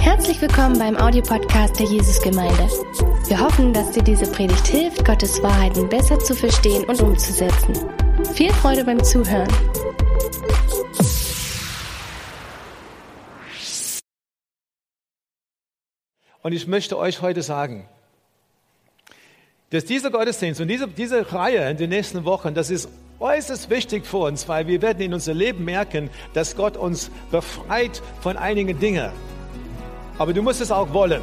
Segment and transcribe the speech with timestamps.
[0.00, 2.68] Herzlich willkommen beim Audiopodcast der Jesusgemeinde.
[3.26, 7.74] Wir hoffen, dass dir diese Predigt hilft, Gottes Wahrheiten besser zu verstehen und umzusetzen.
[8.34, 9.48] Viel Freude beim Zuhören.
[16.42, 17.88] Und ich möchte euch heute sagen,
[19.70, 22.88] dass dieser Gottesdienst und diese, diese Reihe in den nächsten Wochen, das ist
[23.20, 28.02] äußerst wichtig für uns, weil wir werden in unser Leben merken, dass Gott uns befreit
[28.20, 29.10] von einigen Dingen.
[30.18, 31.22] Aber du musst es auch wollen.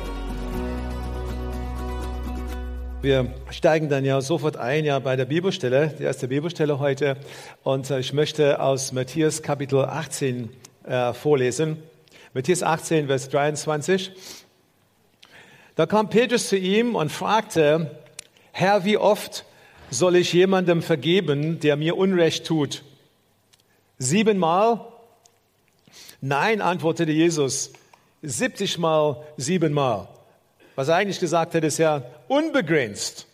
[3.02, 7.18] Wir steigen dann ja sofort ein ja bei der Bibelstelle, die erste Bibelstelle heute.
[7.62, 10.50] Und äh, ich möchte aus Matthäus Kapitel 18
[10.86, 11.78] äh, vorlesen.
[12.34, 14.12] Matthäus 18, Vers 23.
[15.76, 17.92] Da kam Petrus zu ihm und fragte,
[18.54, 19.46] Herr, wie oft
[19.98, 22.84] soll ich jemandem vergeben, der mir Unrecht tut?
[23.98, 24.86] Siebenmal?
[26.22, 27.72] Nein, antwortete Jesus,
[28.22, 30.08] 70 mal siebenmal.
[30.76, 33.28] Was er eigentlich gesagt hat, ist ja unbegrenzt.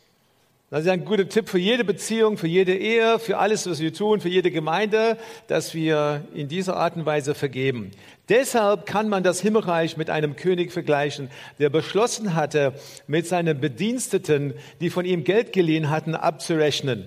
[0.71, 3.93] Das ist ein guter Tipp für jede Beziehung, für jede Ehe, für alles, was wir
[3.93, 7.91] tun, für jede Gemeinde, dass wir in dieser Art und Weise vergeben.
[8.29, 12.71] Deshalb kann man das Himmelreich mit einem König vergleichen, der beschlossen hatte,
[13.05, 17.05] mit seinen Bediensteten, die von ihm Geld geliehen hatten, abzurechnen.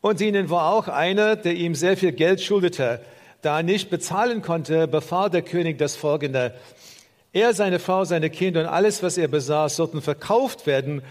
[0.00, 3.02] Und ihnen war auch einer, der ihm sehr viel Geld schuldete.
[3.40, 6.56] Da er nicht bezahlen konnte, befahl der König das Folgende.
[7.32, 11.02] Er, seine Frau, seine Kinder und alles, was er besaß, sollten verkauft werden,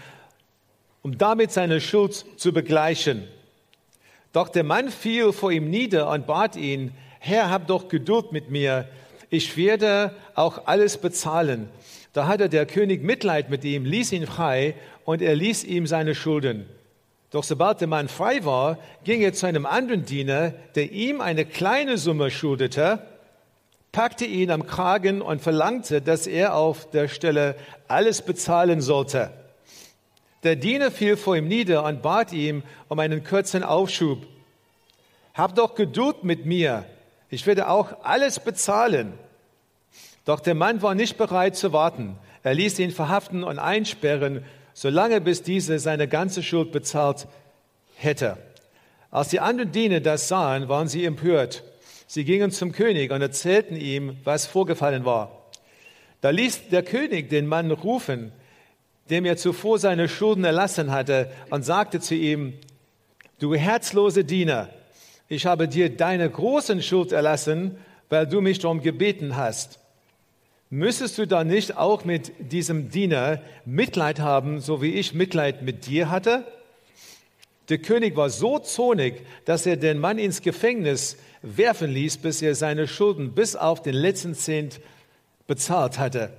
[1.06, 3.28] um damit seine Schuld zu begleichen.
[4.32, 6.90] Doch der Mann fiel vor ihm nieder und bat ihn,
[7.20, 8.88] Herr, hab doch Geduld mit mir,
[9.30, 11.68] ich werde auch alles bezahlen.
[12.12, 16.16] Da hatte der König Mitleid mit ihm, ließ ihn frei und er ließ ihm seine
[16.16, 16.66] Schulden.
[17.30, 21.44] Doch sobald der Mann frei war, ging er zu einem anderen Diener, der ihm eine
[21.44, 23.00] kleine Summe schuldete,
[23.92, 27.54] packte ihn am Kragen und verlangte, dass er auf der Stelle
[27.86, 29.30] alles bezahlen sollte.
[30.46, 34.28] Der Diener fiel vor ihm nieder und bat ihm um einen kurzen Aufschub.
[35.34, 36.84] Hab doch Geduld mit mir,
[37.30, 39.14] ich werde auch alles bezahlen.
[40.24, 42.16] Doch der Mann war nicht bereit zu warten.
[42.44, 47.26] Er ließ ihn verhaften und einsperren, solange bis diese seine ganze Schuld bezahlt
[47.96, 48.36] hätte.
[49.10, 51.64] Als die anderen Diener das sahen, waren sie empört.
[52.06, 55.50] Sie gingen zum König und erzählten ihm, was vorgefallen war.
[56.20, 58.30] Da ließ der König den Mann rufen,
[59.10, 62.54] dem er zuvor seine Schulden erlassen hatte, und sagte zu ihm,
[63.38, 64.68] du herzlose Diener,
[65.28, 67.76] ich habe dir deine großen Schuld erlassen,
[68.08, 69.80] weil du mich darum gebeten hast.
[70.70, 75.86] Müsstest du dann nicht auch mit diesem Diener Mitleid haben, so wie ich Mitleid mit
[75.86, 76.44] dir hatte?
[77.68, 82.54] Der König war so zornig, dass er den Mann ins Gefängnis werfen ließ, bis er
[82.54, 84.80] seine Schulden bis auf den letzten Cent
[85.46, 86.30] bezahlt hatte.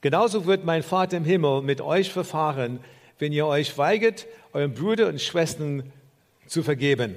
[0.00, 2.80] Genauso wird mein Vater im Himmel mit euch verfahren,
[3.18, 5.92] wenn ihr euch weigert, euren Brüdern und Schwestern
[6.46, 7.16] zu vergeben.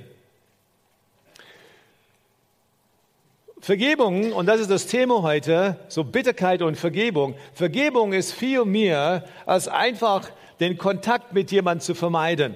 [3.60, 7.36] Vergebung, und das ist das Thema heute, so Bitterkeit und Vergebung.
[7.54, 12.56] Vergebung ist viel mehr als einfach den Kontakt mit jemandem zu vermeiden.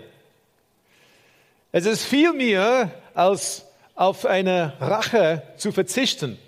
[1.71, 6.39] Es ist viel mehr als auf eine Rache zu verzichten.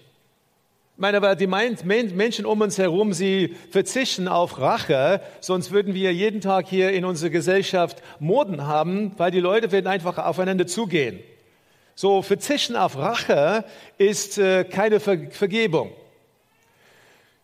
[0.97, 6.11] Ich meine, weil die Menschen um uns herum, sie verzichten auf Rache, sonst würden wir
[6.11, 11.19] jeden Tag hier in unserer Gesellschaft Morden haben, weil die Leute werden einfach aufeinander zugehen.
[11.93, 13.63] So verzichten auf Rache
[13.99, 15.91] ist äh, keine Ver Vergebung.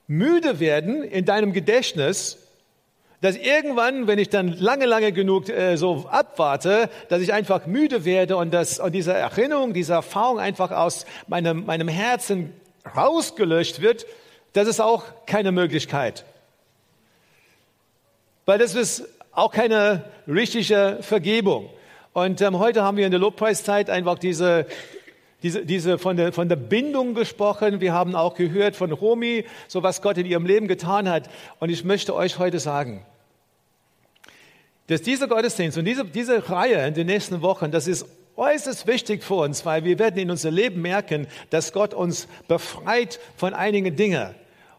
[0.07, 2.39] Müde werden in deinem Gedächtnis,
[3.21, 8.03] dass irgendwann, wenn ich dann lange, lange genug äh, so abwarte, dass ich einfach müde
[8.03, 12.51] werde und, das, und diese Erinnerung, diese Erfahrung einfach aus meinem, meinem Herzen
[12.95, 14.05] rausgelöscht wird,
[14.53, 16.25] das ist auch keine Möglichkeit.
[18.45, 21.69] Weil das ist auch keine richtige Vergebung.
[22.13, 24.67] Und ähm, heute haben wir in der Lobpreiszeit einfach diese,
[25.41, 27.81] diese, diese von, der, von der Bindung gesprochen.
[27.81, 31.29] Wir haben auch gehört von Romy, so was Gott in ihrem Leben getan hat.
[31.59, 33.05] Und ich möchte euch heute sagen,
[34.87, 38.05] dass dieser Gottesdienst und diese, diese Reihe in den nächsten Wochen, das ist
[38.35, 43.19] äußerst wichtig für uns, weil wir werden in unserem Leben merken, dass Gott uns befreit
[43.37, 44.33] von einigen Dingen.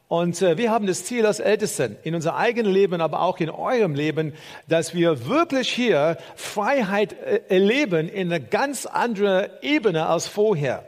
[0.09, 3.51] Und äh, wir haben das Ziel als Ältesten in unser eigenes Leben, aber auch in
[3.51, 4.35] eurem Leben,
[4.69, 10.85] dass wir wirklich hier Freiheit äh, erleben in einer ganz anderen Ebene als vorher.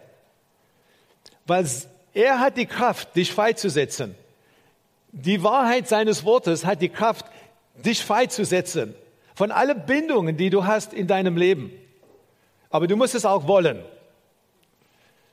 [1.47, 1.67] Weil
[2.13, 4.15] er hat die Kraft, dich freizusetzen.
[5.13, 7.27] Die Wahrheit seines Wortes hat die Kraft,
[7.75, 8.95] dich freizusetzen
[9.35, 11.73] von allen Bindungen, die du hast in deinem Leben.
[12.71, 13.83] Aber du musst es auch wollen.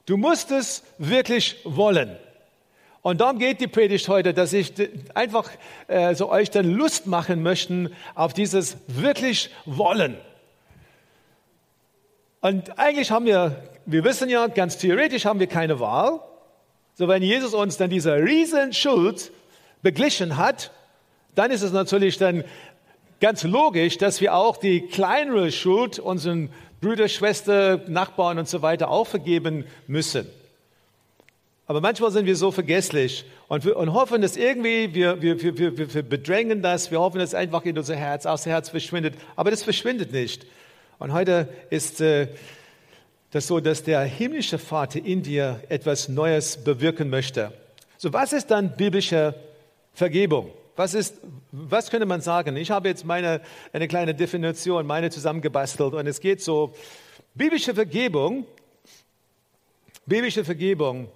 [0.06, 2.18] Du musst es wirklich wollen.
[3.04, 4.74] Und darum geht die Predigt heute, dass ich
[5.14, 5.50] einfach
[5.88, 10.18] äh, so euch dann Lust machen möchte auf dieses wirklich Wollen.
[12.40, 16.22] Und eigentlich haben wir, wir wissen ja, ganz theoretisch haben wir keine Wahl.
[16.96, 19.32] So, wenn Jesus uns dann diese riesen Schuld
[19.82, 20.72] beglichen hat,
[21.36, 22.46] dann ist es natürlich dann
[23.20, 26.54] ganz logisch, dass wir auch die kleinere Schuld unseren
[26.84, 30.28] Brüder, Schwester, Nachbarn und so weiter auch vergeben müssen.
[31.66, 35.78] Aber manchmal sind wir so vergesslich und, wir, und hoffen, dass irgendwie, wir, wir, wir,
[35.78, 39.16] wir, bedrängen das, wir hoffen, dass es einfach in unser Herz, aus dem Herz verschwindet.
[39.38, 40.46] Aber das verschwindet nicht.
[41.00, 42.28] Und heute ist äh,
[43.32, 47.54] das so, dass der himmlische Vater in dir etwas Neues bewirken möchte.
[47.98, 49.36] So, was ist dann biblische
[49.94, 50.52] Vergebung?
[50.76, 51.22] Was ist,
[51.52, 52.56] was könnte man sagen?
[52.58, 53.42] Ich habe jetzt meine,
[53.74, 56.74] eine kleine Definition, meine zusammengebastelt und es geht so,
[57.36, 58.46] biblische Vergebung,
[60.06, 61.10] biblische Vergebung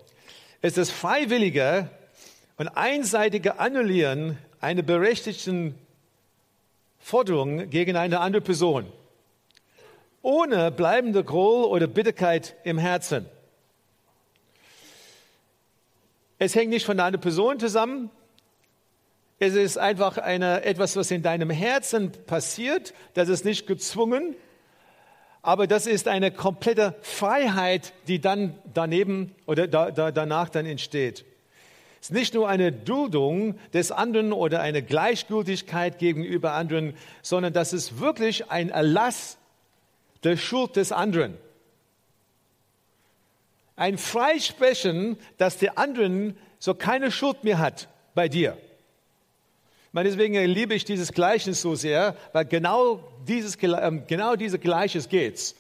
[0.61, 1.89] ist das freiwillige
[2.57, 5.75] und einseitige Annullieren einer berechtigten
[6.99, 8.85] Forderung gegen eine andere Person,
[10.21, 13.25] ohne bleibende Groll oder Bitterkeit im Herzen.
[16.37, 18.11] Es hängt nicht von einer Person zusammen,
[19.39, 22.93] es ist einfach eine, etwas, was in deinem Herzen passiert.
[23.13, 24.35] Das ist nicht gezwungen,
[25.43, 31.23] aber das ist eine komplette Freiheit, die dann daneben oder da, da, danach dann entsteht.
[32.01, 37.73] Es ist nicht nur eine Duldung des anderen oder eine Gleichgültigkeit gegenüber anderen, sondern das
[37.73, 39.37] ist wirklich ein Erlass
[40.23, 41.37] der Schuld des anderen.
[43.75, 48.57] Ein Freisprechen, dass der anderen so keine Schuld mehr hat bei dir
[50.03, 55.55] deswegen liebe ich dieses Gleichnis so sehr, weil genau dieses, ähm, genau diese Gleiches geht's.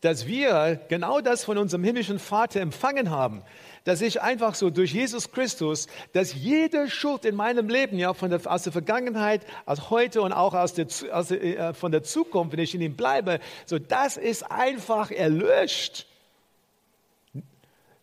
[0.00, 3.42] Dass wir genau das von unserem himmlischen Vater empfangen haben,
[3.84, 8.30] dass ich einfach so durch Jesus Christus, dass jede Schuld in meinem Leben, ja, von
[8.30, 12.02] der, aus der Vergangenheit, aus heute und auch aus der, aus der, äh, von der
[12.02, 16.07] Zukunft, wenn ich in ihm bleibe, so das ist einfach erlöscht.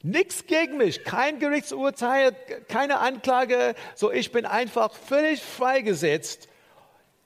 [0.05, 2.35] Nichts gegen mich, kein Gerichtsurteil,
[2.67, 3.73] keine Anklage.
[3.95, 6.47] So, ich bin einfach völlig freigesetzt.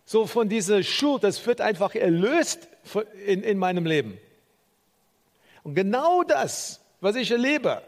[0.06, 2.70] So von dieser Schuld, das wird einfach erlöst
[3.26, 4.18] in, in meinem Leben.
[5.64, 7.82] Und genau das, was ich erlebe,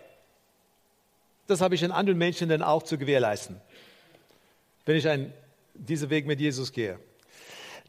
[1.48, 3.62] das habe ich den anderen Menschen dann auch zu gewährleisten,
[4.86, 5.32] wenn ich einen,
[5.74, 7.00] diesen Weg mit Jesus gehe.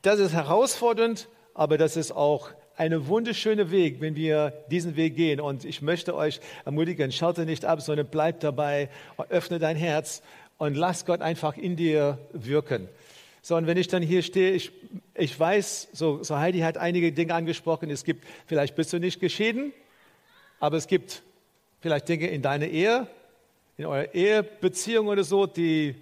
[0.02, 2.50] Das ist herausfordernd, aber das ist auch
[2.82, 5.40] ein wunderschöner Weg, wenn wir diesen Weg gehen.
[5.40, 8.88] Und ich möchte euch ermutigen, schalte nicht ab, sondern bleib dabei,
[9.28, 10.20] öffne dein Herz
[10.58, 12.88] und lass Gott einfach in dir wirken.
[13.40, 14.72] So, und wenn ich dann hier stehe, ich,
[15.14, 19.20] ich weiß, so, so Heidi hat einige Dinge angesprochen, es gibt, vielleicht bist du nicht
[19.20, 19.72] geschieden,
[20.58, 21.22] aber es gibt
[21.80, 23.06] vielleicht Dinge in deiner Ehe,
[23.76, 25.94] in eurer Ehebeziehung oder so, die,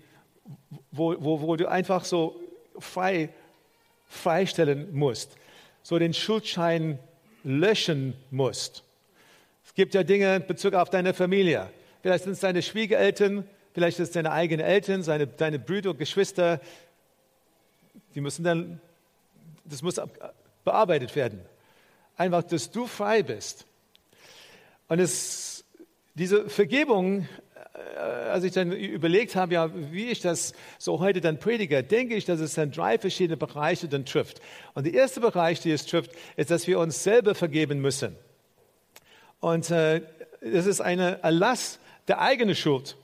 [0.90, 2.40] wo, wo, wo du einfach so
[2.78, 3.28] frei,
[4.08, 5.36] freistellen musst
[5.82, 6.98] so den Schuldschein
[7.44, 8.84] löschen musst.
[9.64, 11.70] Es gibt ja Dinge in Bezug auf deine Familie.
[12.02, 16.60] Vielleicht sind es deine Schwiegereltern, vielleicht sind es deine eigenen Eltern, seine, deine Brüder, Geschwister.
[18.14, 18.80] Die müssen dann,
[19.64, 20.00] das muss
[20.64, 21.40] bearbeitet werden.
[22.16, 23.66] Einfach, dass du frei bist.
[24.88, 25.64] Und es,
[26.14, 27.28] diese Vergebung
[28.30, 32.24] als ich dann überlegt habe, ja, wie ich das so heute dann predige, denke ich,
[32.24, 34.40] dass es dann drei verschiedene Bereiche dann trifft.
[34.74, 38.16] Und der erste Bereich, der es trifft, ist, dass wir uns selber vergeben müssen.
[39.40, 40.02] Und äh,
[40.40, 42.96] das ist eine Erlass der eigenen Schuld.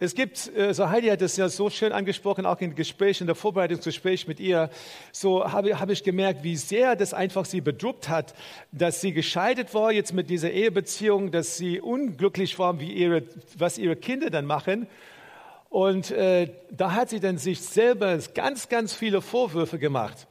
[0.00, 3.26] Es gibt, äh, so Heidi hat es ja so schön angesprochen, auch in Gesprächen, in
[3.26, 4.70] der Vorbereitungsgespräch mit ihr,
[5.10, 8.32] so habe, habe ich gemerkt, wie sehr das einfach sie bedrückt hat,
[8.70, 13.24] dass sie gescheitert war jetzt mit dieser Ehebeziehung, dass sie unglücklich war, wie ihre,
[13.56, 14.86] was ihre Kinder dann machen.
[15.68, 20.28] Und äh, da hat sie dann sich selber ganz, ganz viele Vorwürfe gemacht.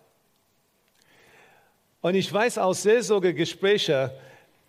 [2.00, 4.12] Und ich weiß aus Seelsorgegesprächen,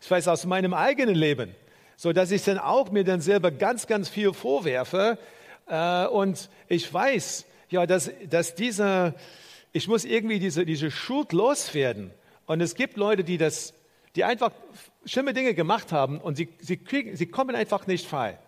[0.01, 1.55] ich weiß aus meinem eigenen Leben,
[1.99, 5.19] so dass ich dann auch mir dann selber ganz, ganz viel vorwerfe.
[5.67, 9.15] Äh, und ich weiß, ja, dass, dass dieser,
[9.73, 12.13] ich muss irgendwie diese, diese Schuld loswerden.
[12.47, 13.75] Und es gibt Leute, die das,
[14.15, 14.53] die einfach
[15.07, 18.39] schlimme Dinge gemacht haben und sie, sie, kriegen, sie kommen einfach nicht frei.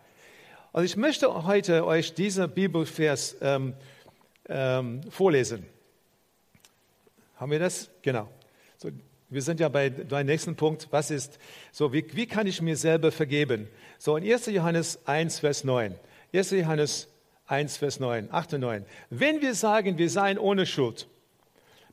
[0.71, 3.75] Und ich möchte heute euch diesen Bibelvers ähm,
[4.49, 5.67] ähm, vorlesen.
[7.35, 7.91] Haben wir das?
[8.03, 8.29] Genau.
[9.31, 10.89] Wir sind ja bei deinem nächsten Punkt.
[10.91, 11.39] Was ist
[11.71, 11.93] so?
[11.93, 13.69] Wie, wie kann ich mir selber vergeben?
[13.99, 14.47] So in 1.
[14.47, 15.95] Johannes 1, Vers 9.
[16.35, 16.51] 1.
[16.51, 17.09] Johannes
[17.47, 18.85] 1, Vers 9, 8 und 9.
[19.11, 21.09] Wenn wir sagen, wir seien ohne Schuld,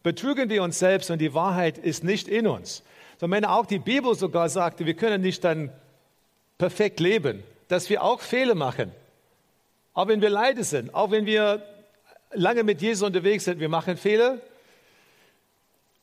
[0.03, 2.83] betrügen wir uns selbst und die Wahrheit ist nicht in uns.
[3.19, 5.71] So, wenn auch die Bibel sogar sagte, wir können nicht dann
[6.57, 8.91] perfekt leben, dass wir auch Fehler machen.
[9.93, 11.63] Auch wenn wir leide sind, auch wenn wir
[12.31, 14.39] lange mit Jesus unterwegs sind, wir machen Fehler.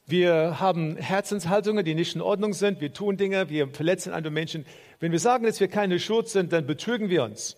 [0.07, 2.83] Wir haben Herzenshaltungen, die nicht in Ordnung sind.
[2.83, 4.67] Wir tun Dinge, wir verletzen andere Menschen.
[5.01, 7.57] Wenn wir sagen, dass wir keine Schuld sind, dann betrügen wir uns.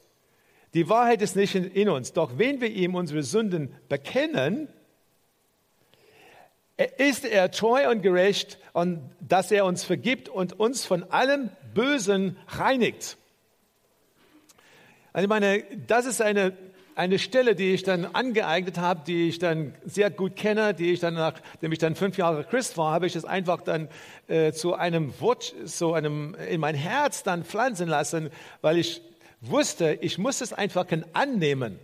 [0.74, 2.12] Die Wahrheit ist nicht in, uns.
[2.12, 4.68] Doch wenn wir ihm unsere Sünden bekennen,
[6.98, 12.36] ist er treu und gerecht und dass er uns vergibt und uns von allem Bösen
[12.46, 13.16] reinigt.
[15.12, 16.52] Also ich meine, das ist eine,
[16.96, 21.00] eine Stelle, die ich dann angeeignet habe, die ich dann sehr gut kenne, die ich
[21.00, 23.88] dann, nachdem ich dann fünf Jahre Christ war, habe ich es einfach dann
[24.28, 28.30] äh, zu einem Wort, so einem, in mein Herz dann pflanzen lassen,
[28.62, 29.02] weil ich
[29.42, 31.78] wusste, ich muss es einfach annehmen.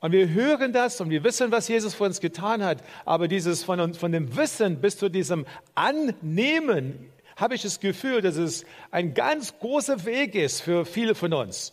[0.00, 2.78] Und wir hören das und wir wissen, was Jesus für uns getan hat.
[3.06, 8.36] Aber dieses von, von dem Wissen bis zu diesem Annehmen habe ich das Gefühl, dass
[8.36, 11.72] es ein ganz großer Weg ist für viele von uns.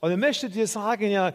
[0.00, 1.32] Und ich möchte dir sagen, ja,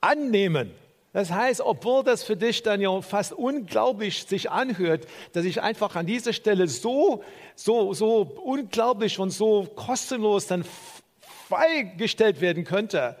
[0.00, 0.70] annehmen.
[1.12, 5.96] Das heißt, obwohl das für dich dann ja fast unglaublich sich anhört, dass ich einfach
[5.96, 7.24] an dieser Stelle so,
[7.54, 10.64] so, so unglaublich und so kostenlos dann
[11.48, 13.16] freigestellt werden könnte,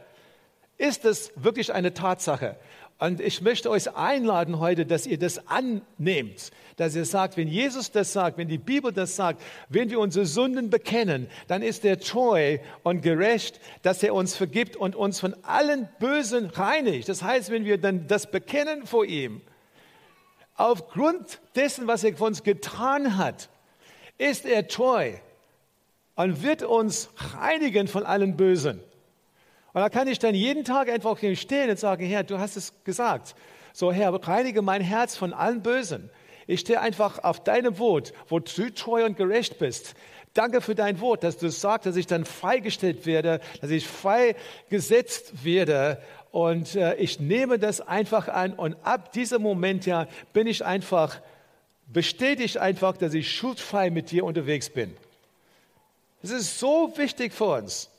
[0.76, 2.56] ist es wirklich eine Tatsache.
[2.98, 7.90] Und ich möchte euch einladen heute, dass ihr das annehmt, dass ihr sagt, wenn Jesus
[7.90, 12.00] das sagt, wenn die Bibel das sagt, wenn wir unsere Sünden bekennen, dann ist er
[12.00, 17.10] treu und gerecht, dass er uns vergibt und uns von allen Bösen reinigt.
[17.10, 19.42] Das heißt, wenn wir dann das bekennen vor ihm,
[20.54, 23.50] aufgrund dessen, was er für uns getan hat,
[24.16, 25.12] ist er treu
[26.14, 28.80] und wird uns reinigen von allen Bösen.
[29.76, 32.72] Und da kann ich dann jeden Tag einfach stehen und sagen, Herr, du hast es
[32.84, 33.34] gesagt.
[33.74, 36.08] So, Herr, reinige mein Herz von allen Bösen.
[36.46, 39.92] Ich stehe einfach auf deinem Wort, wo du treu und gerecht bist.
[40.32, 45.44] Danke für dein Wort, dass du sagst, dass ich dann freigestellt werde, dass ich freigesetzt
[45.44, 46.00] werde.
[46.30, 48.54] Und äh, ich nehme das einfach an.
[48.54, 51.20] Und ab diesem Moment ja bin ich einfach,
[51.86, 54.96] bestätigt einfach, dass ich schuldfrei mit dir unterwegs bin.
[56.22, 57.90] Es ist so wichtig für uns.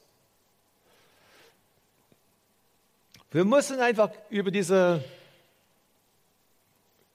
[3.31, 5.03] Wir müssen einfach über diese,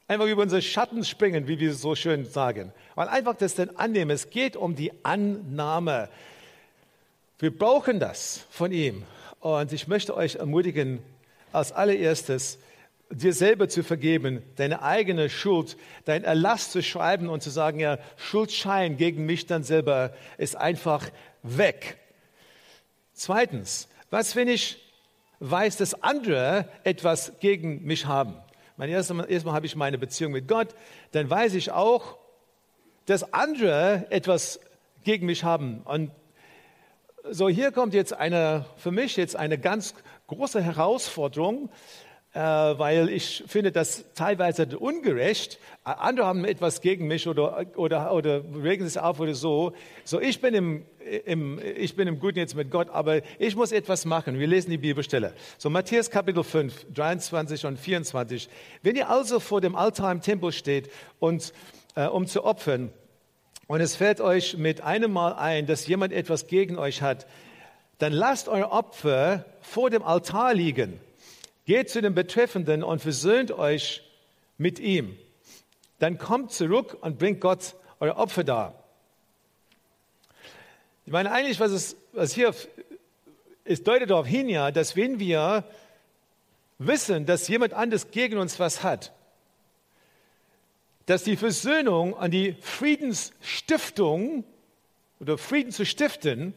[0.06, 2.72] einfach über unsere Schatten springen, wie wir so schön sagen.
[2.94, 4.10] Weil einfach das dann annehmen.
[4.10, 6.10] Es geht um die Annahme.
[7.38, 9.04] Wir brauchen das von ihm.
[9.40, 11.02] Und ich möchte euch ermutigen,
[11.50, 12.58] als allererstes,
[13.10, 17.98] dir selber zu vergeben, deine eigene Schuld, dein Erlass zu schreiben und zu sagen, ja,
[18.16, 21.08] Schuldschein gegen mich dann selber ist einfach
[21.42, 21.98] weg.
[23.12, 24.81] Zweitens, was, wenn ich
[25.42, 28.36] weiß, dass andere etwas gegen mich haben.
[28.76, 30.68] Meine, erstmal, erstmal habe ich meine Beziehung mit Gott,
[31.10, 32.16] dann weiß ich auch,
[33.06, 34.60] dass andere etwas
[35.02, 35.82] gegen mich haben.
[35.82, 36.12] Und
[37.28, 39.94] so hier kommt jetzt eine, für mich jetzt eine ganz
[40.28, 41.70] große Herausforderung,
[42.34, 45.58] weil ich finde das teilweise ungerecht.
[45.84, 49.72] Andere haben etwas gegen mich oder, oder, oder regen sich auf oder so.
[50.04, 50.86] So, ich bin im,
[51.26, 54.38] im, ich bin im Guten jetzt mit Gott, aber ich muss etwas machen.
[54.38, 55.34] Wir lesen die Bibelstelle.
[55.58, 58.48] So, Matthäus Kapitel 5, 23 und 24.
[58.82, 61.52] Wenn ihr also vor dem Altar im Tempel steht und,
[61.96, 62.90] äh, um zu opfern,
[63.68, 67.26] und es fällt euch mit einem Mal ein, dass jemand etwas gegen euch hat,
[67.98, 70.98] dann lasst euer Opfer vor dem Altar liegen
[71.64, 74.02] Geht zu dem Betreffenden und versöhnt euch
[74.58, 75.16] mit ihm.
[75.98, 78.82] Dann kommt zurück und bringt Gott euer Opfer dar.
[81.06, 82.54] Ich meine, eigentlich, was, es, was hier
[83.64, 85.64] es deutet darauf hin, ja, dass wenn wir
[86.78, 89.12] wissen, dass jemand anderes gegen uns was hat,
[91.06, 94.44] dass die Versöhnung an die Friedensstiftung
[95.20, 96.54] oder Frieden zu stiften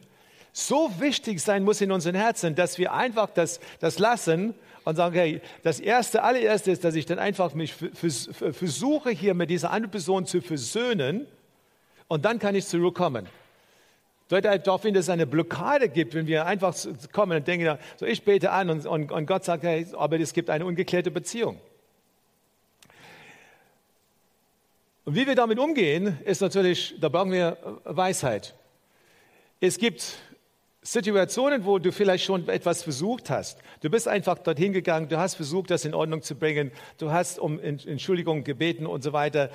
[0.52, 4.54] so wichtig sein muss in unseren Herzen, dass wir einfach das, das lassen
[4.86, 9.50] und sagen, hey, das erste, allererste ist, dass ich dann einfach mich versuche, hier mit
[9.50, 11.26] dieser anderen Person zu versöhnen
[12.06, 13.26] und dann kann ich zurückkommen.
[14.28, 16.72] Deutet darauf hin, dass es eine Blockade gibt, wenn wir einfach
[17.12, 20.32] kommen und denken, so ich bete an und, und, und Gott sagt, hey, aber es
[20.32, 21.60] gibt eine ungeklärte Beziehung.
[25.04, 28.54] Und wie wir damit umgehen, ist natürlich, da brauchen wir Weisheit.
[29.58, 30.16] Es gibt
[30.86, 33.58] Situationen, wo du vielleicht schon etwas versucht hast.
[33.80, 37.40] Du bist einfach dorthin gegangen, du hast versucht, das in Ordnung zu bringen, du hast
[37.40, 39.50] um Entschuldigung gebeten und so weiter.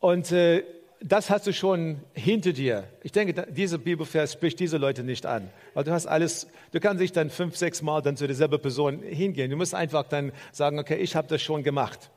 [0.00, 0.64] Und äh,
[1.02, 2.84] das hast du schon hinter dir.
[3.02, 5.50] Ich denke, dieser Bibelvers spricht diese Leute nicht an.
[5.74, 9.02] Weil du hast alles, du kannst dich dann fünf, sechs Mal dann zu derselben Person
[9.02, 9.50] hingehen.
[9.50, 12.10] Du musst einfach dann sagen, okay, ich habe das schon gemacht.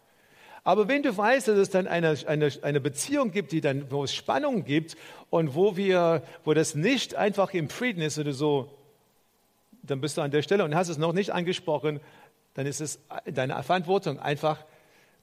[0.63, 4.03] Aber wenn du weißt, dass es dann eine, eine, eine Beziehung gibt, die dann, wo
[4.03, 4.95] es Spannung gibt
[5.31, 8.71] und wo wir, wo das nicht einfach im Frieden ist oder so,
[9.81, 11.99] dann bist du an der Stelle und hast es noch nicht angesprochen,
[12.53, 14.63] dann ist es deine Verantwortung, einfach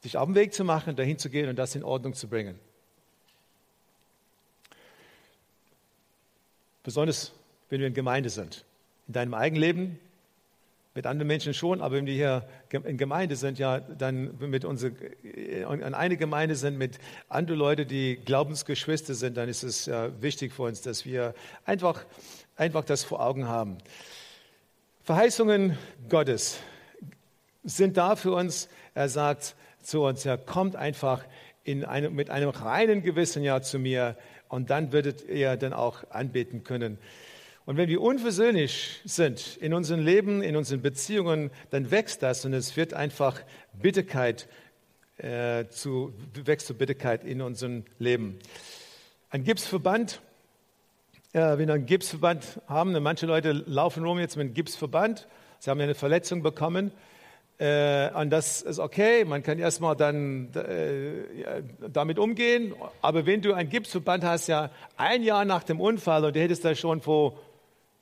[0.05, 2.59] dich auf den Weg zu machen, dahin zu gehen und das in Ordnung zu bringen.
[6.83, 7.33] Besonders,
[7.69, 8.65] wenn wir in Gemeinde sind.
[9.07, 10.01] In deinem eigenen Leben,
[10.95, 14.93] mit anderen Menschen schon, aber wenn wir hier in Gemeinde sind, ja, dann mit unserer,
[15.67, 20.53] an eine Gemeinde sind mit anderen Leuten, die Glaubensgeschwister sind, dann ist es ja wichtig
[20.53, 22.05] für uns, dass wir einfach,
[22.57, 23.79] einfach das vor Augen haben.
[25.05, 25.79] Verheißungen
[26.09, 26.59] Gottes
[27.65, 28.69] sind da für uns.
[28.95, 31.25] Er sagt zu uns, ja, kommt einfach
[31.65, 34.17] in einem, mit einem reinen Gewissen ja zu mir
[34.49, 36.99] und dann werdet ihr dann auch anbeten können.
[37.69, 42.55] Und wenn wir unversöhnlich sind in unserem Leben, in unseren Beziehungen, dann wächst das und
[42.55, 43.43] es wird einfach
[43.75, 44.49] Bitterkeit
[45.19, 46.15] äh, zu,
[46.47, 48.39] wächst zu Bitterkeit in unserem Leben.
[49.29, 50.23] Ein Gipsverband,
[51.35, 55.69] äh, wenn wir einen Gipsverband haben, manche Leute laufen rum jetzt mit einem Gipsverband, sie
[55.69, 56.91] haben eine Verletzung bekommen,
[57.59, 61.49] äh, und das ist okay, man kann erstmal dann äh, ja,
[61.93, 62.73] damit umgehen.
[63.03, 66.65] Aber wenn du ein Gipsverband hast, ja ein Jahr nach dem Unfall und du hättest
[66.65, 67.37] das schon vor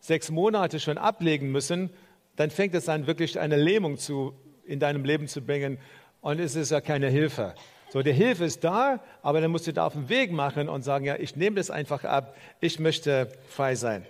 [0.07, 1.91] sechs Monate schon ablegen müssen,
[2.37, 4.35] dann fängt es an, wirklich eine Lähmung zu,
[4.65, 5.79] in deinem Leben zu bringen
[6.21, 7.55] und es ist ja keine Hilfe.
[7.89, 10.83] So, die Hilfe ist da, aber dann musst du da auf den Weg machen und
[10.83, 14.07] sagen, ja, ich nehme das einfach ab, ich möchte frei sein.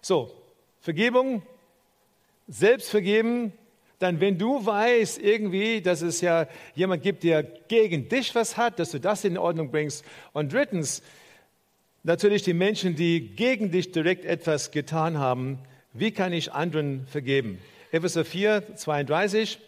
[0.00, 0.30] So,
[0.80, 1.42] Vergebung,
[2.48, 3.52] selbst vergeben,
[3.98, 8.78] dann wenn du weißt irgendwie, dass es ja jemand gibt, der gegen dich was hat,
[8.78, 10.04] dass du das in Ordnung bringst.
[10.32, 11.02] Und drittens,
[12.06, 15.58] natürlich die Menschen, die gegen dich direkt etwas getan haben.
[15.92, 17.58] Wie kann ich anderen vergeben?
[17.90, 19.58] Epheser 4, 32.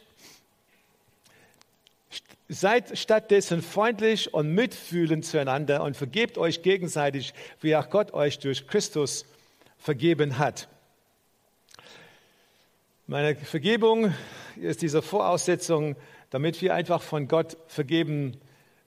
[2.48, 8.66] Seid stattdessen freundlich und mitfühlend zueinander und vergebt euch gegenseitig, wie auch Gott euch durch
[8.66, 9.26] Christus
[9.76, 10.68] vergeben hat.
[13.06, 14.14] Meine Vergebung
[14.56, 15.96] ist diese Voraussetzung,
[16.30, 18.36] damit wir einfach von Gott vergeben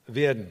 [0.08, 0.48] werden.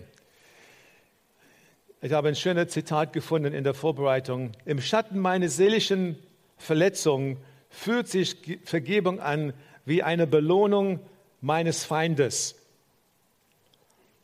[2.02, 4.52] Ich habe ein schönes Zitat gefunden in der Vorbereitung.
[4.64, 6.18] Im Schatten meiner seelischen
[6.56, 7.36] Verletzung
[7.68, 9.52] fühlt sich Vergebung an
[9.84, 11.00] wie eine Belohnung
[11.42, 12.54] meines Feindes.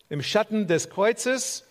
[0.09, 1.65] Im Schatten des Kreuzes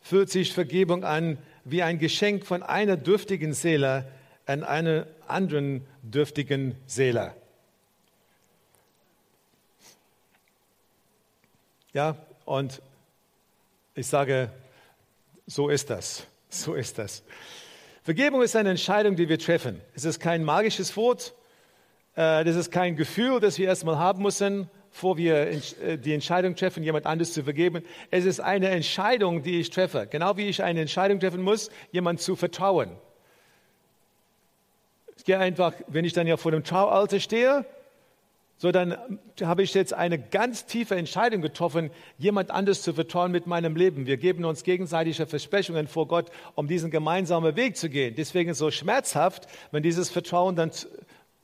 [0.00, 4.10] fühlt sich Vergebung an wie ein Geschenk von einer dürftigen Seele
[4.46, 7.34] an einer anderen dürftigen Seele.
[11.92, 12.80] Ja, und
[13.94, 14.50] ich sage,
[15.50, 16.26] so ist das.
[16.48, 17.24] So ist das.
[18.04, 19.80] Vergebung ist eine Entscheidung, die wir treffen.
[19.96, 21.34] Es ist kein magisches Wort.
[22.14, 25.48] Äh, das ist kein Gefühl, das wir erstmal haben müssen, bevor wir
[25.82, 27.82] äh, die Entscheidung treffen, jemand anderes zu vergeben.
[28.12, 30.06] Es ist eine Entscheidung, die ich treffe.
[30.08, 32.92] Genau wie ich eine Entscheidung treffen muss, jemand zu vertrauen.
[35.16, 37.66] Ich gehe einfach, wenn ich dann ja vor dem Traualter stehe,
[38.60, 38.94] so dann
[39.40, 44.04] habe ich jetzt eine ganz tiefe Entscheidung getroffen, jemand anders zu vertrauen mit meinem Leben.
[44.04, 48.14] Wir geben uns gegenseitige Versprechungen vor Gott, um diesen gemeinsamen Weg zu gehen.
[48.14, 50.72] Deswegen ist es so schmerzhaft, wenn dieses Vertrauen dann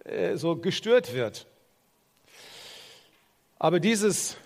[0.05, 1.46] äh, so gestört wird.
[3.59, 4.37] Aber dieses,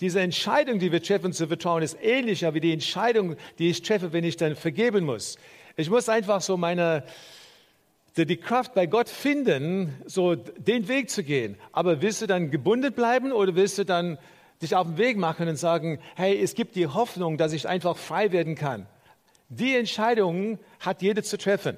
[0.00, 4.14] diese Entscheidung, die wir treffen zu vertrauen, ist ähnlicher wie die Entscheidung, die ich treffe,
[4.14, 5.36] wenn ich dann vergeben muss.
[5.76, 7.04] Ich muss einfach so meine,
[8.16, 11.56] die Kraft bei Gott finden, so den Weg zu gehen.
[11.72, 14.18] Aber willst du dann gebunden bleiben oder willst du dann
[14.62, 17.96] dich auf den Weg machen und sagen, hey, es gibt die Hoffnung, dass ich einfach
[17.96, 18.86] frei werden kann?
[19.48, 21.76] Die Entscheidung hat jeder zu treffen.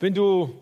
[0.00, 0.54] Wenn du,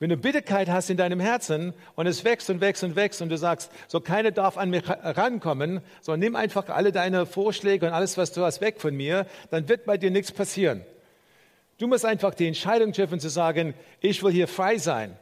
[0.00, 3.28] wenn du Bitterkeit hast in deinem Herzen und es wächst und wächst und wächst und
[3.28, 7.92] du sagst, so keiner darf an mich rankommen, so nimm einfach alle deine Vorschläge und
[7.92, 10.84] alles, was du hast, weg von mir, dann wird bei dir nichts passieren.
[11.80, 15.16] Du musst einfach die Entscheidung treffen zu sagen, ich will hier frei sein.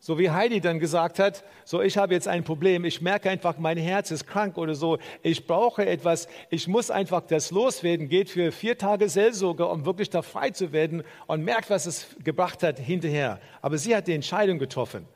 [0.00, 3.58] So wie Heidi dann gesagt hat, so ich habe jetzt ein Problem, ich merke einfach,
[3.58, 8.28] mein Herz ist krank oder so, ich brauche etwas, ich muss einfach das loswerden, geht
[8.28, 12.64] für vier Tage Seelsorge, um wirklich da frei zu werden und merkt, was es gebracht
[12.64, 13.38] hat hinterher.
[13.62, 15.06] Aber sie hat die Entscheidung getroffen.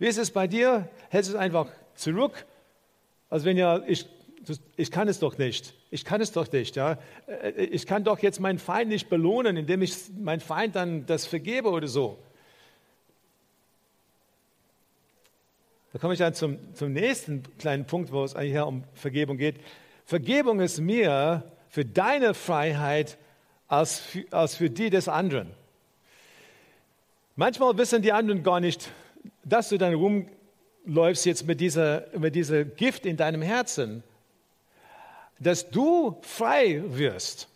[0.00, 0.88] Wie ist es bei dir?
[1.08, 2.46] Hältst du es einfach zurück?
[3.30, 4.06] Also wenn ja, ich
[4.76, 5.74] ich kann es doch nicht.
[5.90, 6.76] Ich kann es doch nicht.
[6.76, 6.98] Ja?
[7.26, 11.26] Äh, ich kann doch jetzt meinen Feind nicht belohnen, indem ich meinen Feind dann das
[11.26, 12.18] vergebe oder so.
[15.92, 19.56] Da komme ich dann zum, zum nächsten kleinen Punkt, wo es eigentlich um Vergebung geht.
[20.04, 23.16] Vergebung ist mir für deine Freiheit
[23.68, 25.54] als für, als für die des anderen.
[27.34, 28.90] Manchmal wissen die anderen gar nicht,
[29.44, 34.02] dass du dann rumläufst jetzt mit dieser, mit dieser Gift in deinem Herzen
[35.38, 37.48] dass du frei wirst,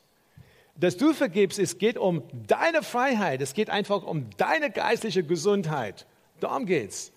[0.76, 6.06] dass du vergibst, es geht um deine Freiheit, es geht einfach um deine geistliche Gesundheit.
[6.40, 7.12] Darum geht's.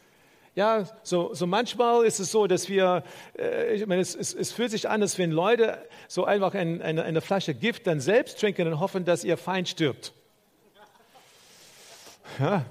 [0.55, 3.03] Ja, so, so manchmal ist es so, dass wir,
[3.39, 6.81] äh, ich meine, es, es, es fühlt sich an, als wenn Leute so einfach ein,
[6.81, 10.13] eine, eine Flasche Gift dann selbst trinken und hoffen, dass ihr Feind stirbt.
[12.39, 12.65] Ja,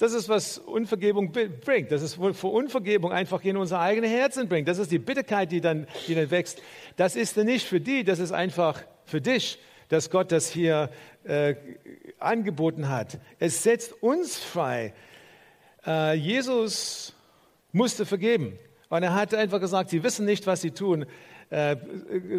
[0.00, 1.92] das ist, was Unvergebung bringt.
[1.92, 4.66] Das ist für Unvergebung einfach in unser eigenes Herzen bringt.
[4.66, 6.62] Das ist die Bitterkeit, die dann, die dann wächst.
[6.96, 9.58] Das ist nicht für die, das ist einfach für dich,
[9.90, 10.88] dass Gott das hier
[11.24, 11.54] äh,
[12.18, 13.18] angeboten hat.
[13.38, 14.94] Es setzt uns frei.
[15.86, 17.14] Äh, Jesus
[17.70, 18.58] musste vergeben.
[18.88, 21.04] Und er hat einfach gesagt, sie wissen nicht, was sie tun.
[21.50, 21.76] Äh,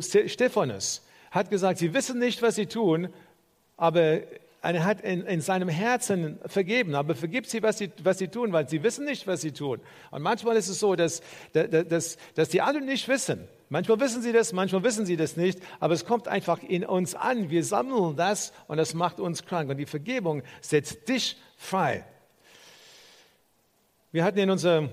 [0.01, 3.09] Stephanus hat gesagt, sie wissen nicht, was sie tun,
[3.77, 4.21] aber
[4.61, 8.53] er hat in, in, seinem Herzen vergeben, aber vergibt sie was, sie, was sie tun,
[8.53, 9.79] weil sie wissen nicht, was sie tun.
[10.11, 11.21] Und manchmal ist es so, dass,
[11.53, 13.47] dass, dass die anderen nicht wissen.
[13.69, 17.15] Manchmal wissen sie das, manchmal wissen sie das nicht, aber es kommt einfach in uns
[17.15, 17.49] an.
[17.49, 19.69] Wir sammeln das und das macht uns krank.
[19.69, 22.05] Und die Vergebung setzt dich frei.
[24.11, 24.89] Wir hatten in unserer,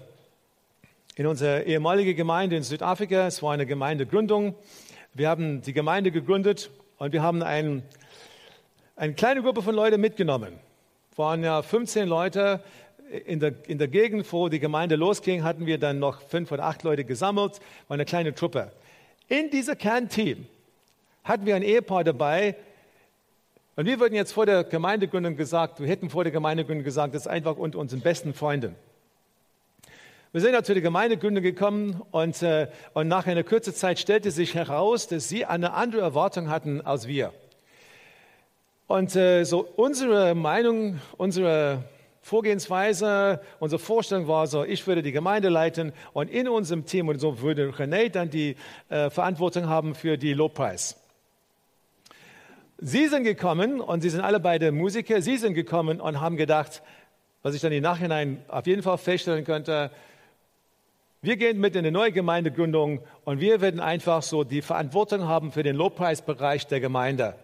[1.16, 4.54] in unserer ehemaligen Gemeinde in Südafrika, es war eine Gemeindegründung,
[5.12, 7.82] wir haben die Gemeinde gegründet und wir haben einen
[8.98, 10.58] eine kleine Gruppe von Leuten mitgenommen.
[11.16, 12.60] Waren ja 15 Leute
[13.26, 16.64] in der, in der Gegend, wo die Gemeinde losging, hatten wir dann noch fünf oder
[16.64, 18.72] acht Leute gesammelt, war eine kleine Truppe.
[19.28, 20.46] In dieser Kernteam
[21.24, 22.56] hatten wir ein Ehepaar dabei,
[23.76, 27.22] und wir würden jetzt vor der Gemeindegründung gesagt, wir hätten vor der Gemeindegründung gesagt, das
[27.22, 28.74] ist einfach unter unseren besten Freunden.
[30.32, 34.32] Wir sind ja zu der Gemeindegründung gekommen und, äh, und nach einer kurzen Zeit stellte
[34.32, 37.32] sich heraus, dass sie eine andere Erwartung hatten als wir.
[38.88, 41.84] Und äh, so unsere Meinung, unsere
[42.22, 47.18] Vorgehensweise, unsere Vorstellung war so, ich würde die Gemeinde leiten und in unserem Team und
[47.18, 48.56] so würde René dann die
[48.88, 50.96] äh, Verantwortung haben für die Lobpreis.
[52.78, 56.82] Sie sind gekommen und sie sind alle beide Musiker, sie sind gekommen und haben gedacht,
[57.42, 59.90] was ich dann im Nachhinein auf jeden Fall feststellen könnte,
[61.20, 65.52] wir gehen mit in eine neue Gemeindegründung und wir werden einfach so die Verantwortung haben
[65.52, 67.34] für den Lobpreisbereich der Gemeinde.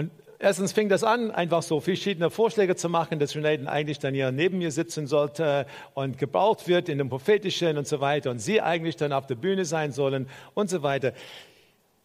[0.00, 4.14] Und erstens fing das an, einfach so verschiedene Vorschläge zu machen, dass Junaiden eigentlich dann
[4.14, 8.38] hier neben mir sitzen sollte und gebraucht wird in dem Prophetischen und so weiter und
[8.38, 11.12] sie eigentlich dann auf der Bühne sein sollen und so weiter.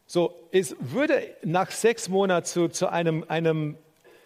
[0.07, 3.77] So, es würde nach sechs Monaten zu, zu einem, einem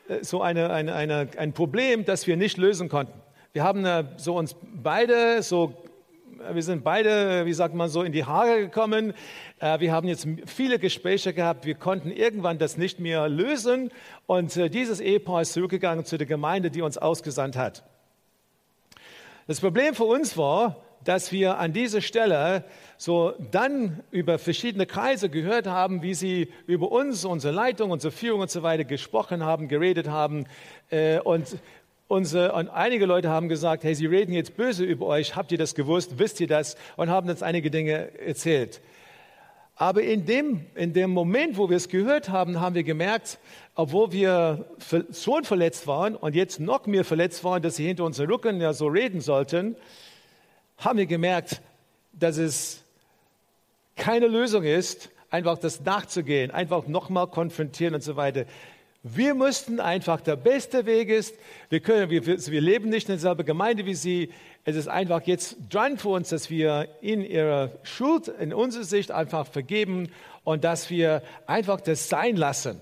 [0.08, 3.22] äh, so eine, eine, eine, ein Problem, das wir nicht lösen konnten.
[3.54, 5.74] Wir haben äh, so uns beide so
[6.54, 9.14] wir sind beide, wie sagt man so, in die Haare gekommen.
[9.60, 11.66] Äh, wir haben jetzt viele Gespräche gehabt.
[11.66, 13.92] Wir konnten irgendwann das nicht mehr lösen.
[14.26, 17.84] Und äh, dieses Ehepaar ist zurückgegangen zu der Gemeinde, die uns ausgesandt hat.
[19.48, 22.66] Das Problem für uns war, dass wir an dieser Stelle
[22.98, 28.42] so dann über verschiedene Kreise gehört haben, wie sie über uns, unsere Leitung, unsere Führung
[28.42, 30.46] und so weiter gesprochen haben, geredet haben.
[30.90, 31.58] Äh, und
[32.10, 35.60] Unsere, und einige Leute haben gesagt, hey, sie reden jetzt böse über euch, habt ihr
[35.60, 36.76] das gewusst, wisst ihr das?
[36.98, 38.82] Und haben uns einige Dinge erzählt.
[39.76, 43.38] Aber in dem, in dem Moment, wo wir es gehört haben, haben wir gemerkt,
[43.76, 44.66] obwohl wir
[45.14, 48.74] schon verletzt waren und jetzt noch mehr verletzt waren, dass sie hinter unseren Rücken ja
[48.74, 49.76] so reden sollten,
[50.80, 51.62] haben wir gemerkt,
[52.12, 52.84] dass es
[53.96, 58.46] keine Lösung ist, einfach das nachzugehen, einfach nochmal konfrontieren und so weiter.
[59.04, 61.34] Wir müssten einfach, der beste Weg ist,
[61.70, 64.30] wir, können, wir, wir leben nicht in derselben Gemeinde wie Sie.
[64.66, 69.12] Es ist einfach jetzt dran für uns, dass wir in ihrer Schuld, in unserer Sicht
[69.12, 70.10] einfach vergeben
[70.44, 72.82] und dass wir einfach das sein lassen.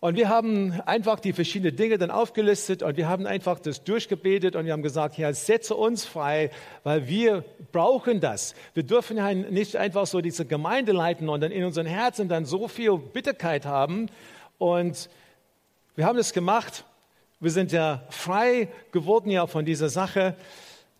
[0.00, 4.56] Und wir haben einfach die verschiedenen Dinge dann aufgelistet und wir haben einfach das durchgebetet
[4.56, 6.50] und wir haben gesagt, Herr, setze uns frei,
[6.82, 8.54] weil wir brauchen das.
[8.74, 9.16] Wir dürfen
[9.50, 13.64] nicht einfach so diese Gemeinde leiten und dann in unseren Herzen dann so viel Bitterkeit
[13.64, 14.08] haben,
[14.58, 15.08] und
[15.94, 16.84] wir haben es gemacht.
[17.40, 20.36] Wir sind ja frei geworden ja von dieser Sache.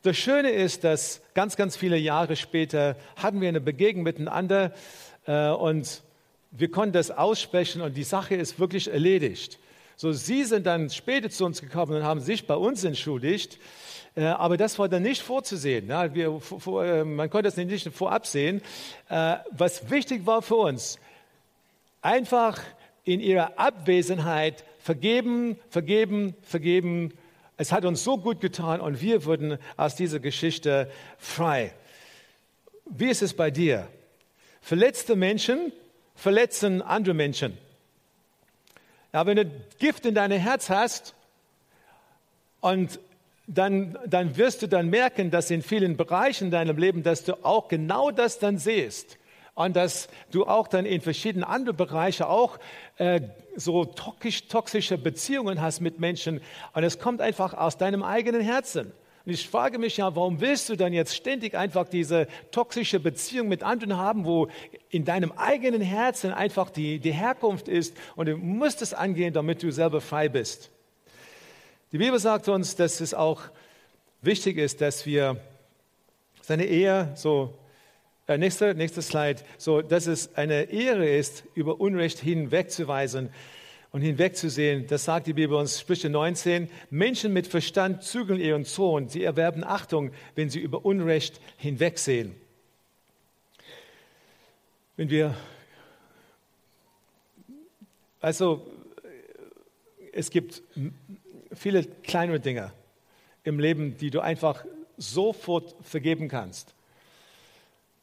[0.02, 4.72] Das Schöne ist, dass ganz, ganz viele Jahre später hatten wir eine Begegnung miteinander
[5.26, 6.02] äh, und
[6.50, 9.58] wir konnten das aussprechen und die Sache ist wirklich erledigt.
[9.96, 13.58] So, sie sind dann später zu uns gekommen und haben sich bei uns entschuldigt,
[14.14, 15.88] äh, aber das war dann nicht vorzusehen.
[15.88, 18.60] Ja, wir, vor, äh, man konnte das nicht vorab sehen.
[19.08, 20.98] Äh, was wichtig war für uns,
[22.02, 22.60] einfach
[23.04, 27.12] in ihrer Abwesenheit vergeben, vergeben, vergeben.
[27.56, 31.72] Es hat uns so gut getan und wir wurden aus dieser Geschichte frei.
[32.86, 33.88] Wie ist es bei dir?
[34.60, 35.72] Verletzte Menschen
[36.14, 37.58] verletzen andere Menschen.
[39.12, 41.14] Ja, wenn du Gift in deinem Herz hast
[42.60, 43.00] und
[43.46, 47.68] dann, dann wirst du dann merken, dass in vielen Bereichen deinem Leben, dass du auch
[47.68, 49.18] genau das dann siehst.
[49.54, 52.58] Und dass du auch dann in verschiedenen anderen Bereichen auch
[52.96, 53.20] äh,
[53.54, 56.40] so toxisch, toxische Beziehungen hast mit Menschen.
[56.72, 58.92] Und es kommt einfach aus deinem eigenen Herzen.
[59.24, 63.48] Und ich frage mich ja, warum willst du dann jetzt ständig einfach diese toxische Beziehung
[63.48, 64.48] mit anderen haben, wo
[64.88, 69.62] in deinem eigenen Herzen einfach die, die Herkunft ist und du musst es angehen, damit
[69.62, 70.70] du selber frei bist.
[71.92, 73.42] Die Bibel sagt uns, dass es auch
[74.22, 75.36] wichtig ist, dass wir
[76.40, 77.54] seine Ehe so
[78.26, 83.30] äh, nächste, nächste Slide, so dass es eine Ehre ist, über Unrecht hinwegzuweisen
[83.90, 84.87] und hinwegzusehen.
[84.87, 86.68] Das sagt die Bibel uns, Sprüche 19.
[86.90, 89.08] Menschen mit Verstand zügeln ihren Zorn.
[89.08, 92.35] Sie erwerben Achtung, wenn sie über Unrecht hinwegsehen.
[94.96, 95.35] Wenn wir,
[98.20, 98.66] also,
[100.12, 100.62] es gibt
[101.52, 102.72] viele kleinere Dinge
[103.42, 104.64] im Leben, die du einfach
[104.96, 106.74] sofort vergeben kannst.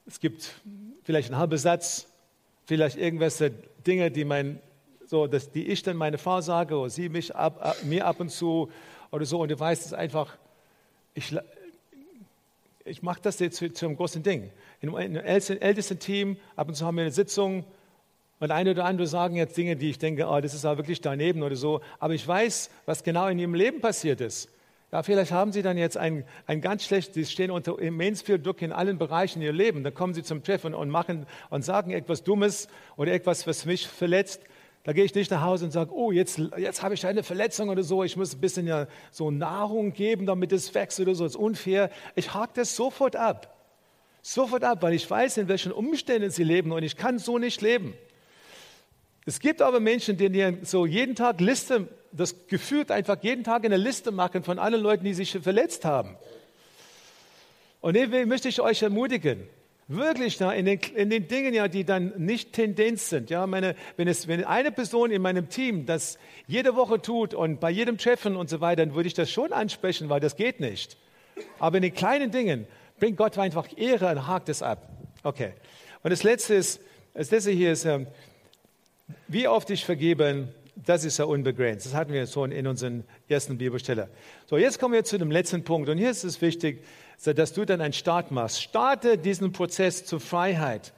[0.10, 0.56] Es gibt
[1.04, 2.08] vielleicht einen halben Satz,
[2.66, 3.52] vielleicht irgendwelche
[3.86, 4.60] Dinge, die mein
[5.06, 8.20] so, dass die ich dann meine Frau sage oder sie mich ab, ab, mir ab
[8.20, 8.72] und zu
[9.12, 10.36] oder so und du weißt es einfach,
[11.14, 11.36] ich,
[12.86, 14.50] ich mache das jetzt zu, zu, einem großen Ding.
[14.82, 17.64] In einem ältesten Team, ab und zu haben wir eine Sitzung
[18.40, 21.02] und eine oder andere sagen jetzt Dinge, die ich denke, oh, das ist aber wirklich
[21.02, 24.50] daneben oder so, aber ich weiß, was genau in ihrem Leben passiert ist.
[24.92, 28.40] Ja, vielleicht haben Sie dann jetzt ein, ein ganz schlechtes, Sie stehen unter immense viel
[28.40, 29.84] Druck in allen Bereichen Ihr Leben.
[29.84, 33.88] Dann kommen Sie zum Treffen und machen und sagen etwas Dummes oder etwas, was mich
[33.88, 34.42] verletzt.
[34.84, 37.70] Da gehe ich nicht nach Hause und sage, oh, jetzt, jetzt habe ich eine Verletzung
[37.70, 41.26] oder so, ich muss ein bisschen ja so Nahrung geben, damit es wächst oder so,
[41.26, 41.92] das ist unfair.
[42.16, 43.56] Ich hake das sofort ab.
[44.24, 47.62] Sofort ab, weil ich weiß, in welchen Umständen sie leben und ich kann so nicht
[47.62, 47.94] leben.
[49.26, 53.78] Es gibt aber Menschen, die so jeden Tag Liste, das gefühlt einfach jeden Tag eine
[53.78, 56.16] Liste machen von allen Leuten, die sich verletzt haben.
[57.82, 59.48] Und deswegen möchte ich euch ermutigen,
[59.88, 63.30] wirklich da in den, in den Dingen, ja, die dann nicht Tendenz sind.
[63.30, 67.60] Ja, meine, wenn es, wenn eine Person in meinem Team das jede Woche tut und
[67.60, 70.60] bei jedem Treffen und so weiter, dann würde ich das schon ansprechen, weil das geht
[70.60, 70.98] nicht.
[71.58, 72.68] Aber in den kleinen Dingen
[73.00, 74.90] bringt Gott einfach Ehre und hakt es ab.
[75.24, 75.54] Okay.
[76.04, 76.82] Und das letzte ist,
[77.14, 78.08] das letzte hier ist, ähm,
[79.28, 80.50] wie oft ich vergeben,
[80.86, 81.86] das ist ja unbegrenzt.
[81.86, 84.10] Das hatten wir schon in unseren ersten Bibelstelle.
[84.48, 85.90] So, jetzt kommen wir zu dem letzten Punkt.
[85.90, 86.84] Und hier ist es wichtig,
[87.24, 88.62] dass du dann einen Start machst.
[88.62, 90.94] Starte diesen Prozess zur Freiheit.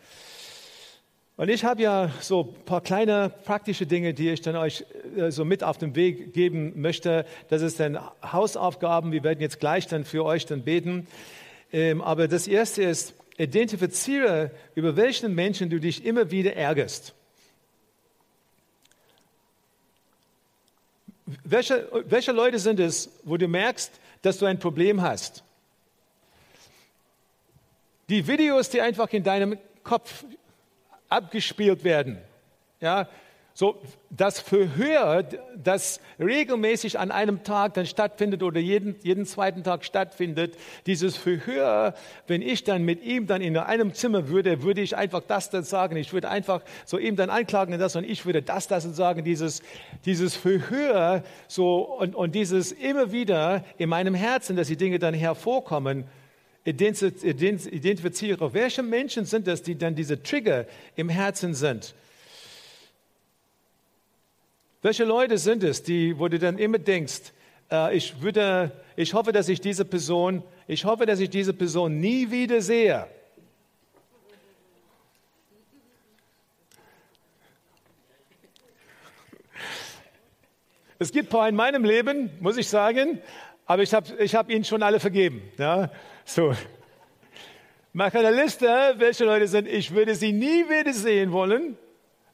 [1.37, 4.85] Und ich habe ja so ein paar kleine praktische Dinge, die ich dann euch
[5.17, 7.25] äh, so mit auf den Weg geben möchte.
[7.49, 9.11] Das ist dann Hausaufgaben.
[9.11, 11.07] Wir werden jetzt gleich dann für euch dann beten.
[11.73, 17.15] Ähm, aber das erste ist, identifiziere, über welchen Menschen du dich immer wieder ärgerst.
[21.43, 23.91] Welche, welche Leute sind es, wo du merkst,
[24.21, 25.43] dass du ein Problem hast?
[28.09, 30.25] Die Videos, die einfach in deinem Kopf
[31.09, 32.17] abgespielt werden.
[32.79, 33.07] Ja,
[33.61, 35.21] so das Verhör,
[35.55, 41.93] das regelmäßig an einem Tag dann stattfindet oder jeden, jeden zweiten Tag stattfindet, dieses Verhör,
[42.25, 45.63] wenn ich dann mit ihm dann in einem Zimmer würde, würde ich einfach das dann
[45.63, 45.95] sagen.
[45.95, 49.23] Ich würde einfach so ihm dann anklagen das und ich würde das, das und sagen.
[49.23, 49.61] Dieses,
[50.05, 55.13] dieses Verhör so und, und dieses immer wieder in meinem Herzen, dass die Dinge dann
[55.13, 56.05] hervorkommen,
[56.65, 61.93] identifiziere, welche Menschen sind das, die dann diese Trigger im Herzen sind.
[64.81, 67.33] Welche Leute sind es, die, wo du dann immer denkst,
[67.71, 71.99] äh, ich würde, ich hoffe, dass ich diese Person, ich hoffe, dass ich diese Person
[71.99, 73.05] nie wieder sehe.
[80.97, 83.21] Es gibt ein paar in meinem Leben, muss ich sagen,
[83.67, 85.43] aber ich habe ich hab ihnen schon alle vergeben.
[85.59, 85.91] Ja?
[86.25, 86.55] So.
[87.93, 88.67] Mach eine Liste,
[88.97, 91.77] welche Leute sind, ich würde sie nie wieder sehen wollen.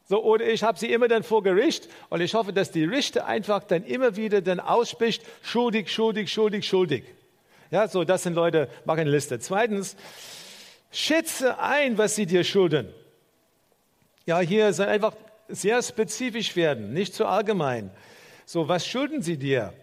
[0.09, 3.25] So, oder ich habe sie immer dann vor Gericht und ich hoffe, dass die Richter
[3.25, 7.03] einfach dann immer wieder dann ausspricht, schuldig, schuldig, schuldig, schuldig.
[7.71, 9.37] Ja, so, das sind Leute, mach eine Liste.
[9.39, 9.97] Zweitens,
[10.91, 12.87] schätze ein, was sie dir schulden.
[14.25, 15.13] Ja, hier soll einfach
[15.49, 17.91] sehr spezifisch werden, nicht zu allgemein.
[18.45, 19.73] So, was schulden sie dir?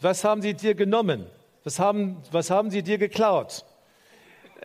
[0.00, 1.26] Was haben sie dir genommen?
[1.62, 3.66] Was haben, was haben sie dir geklaut?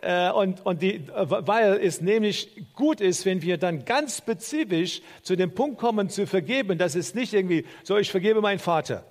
[0.02, 5.36] Äh, und, und die, weil es nämlich gut ist, wenn wir dann ganz spezifisch zu
[5.36, 9.04] dem Punkt kommen, zu vergeben, dass es nicht irgendwie, so ich vergebe meinen Vater.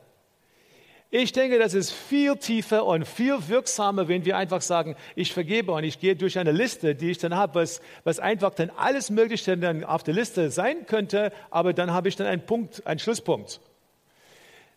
[1.09, 5.71] Ich denke, das ist viel tiefer und viel wirksamer, wenn wir einfach sagen, ich vergebe
[5.71, 9.09] und ich gehe durch eine Liste, die ich dann habe, was, was einfach dann alles
[9.09, 12.99] Mögliche dann auf der Liste sein könnte, aber dann habe ich dann einen Punkt, einen
[12.99, 13.61] Schlusspunkt.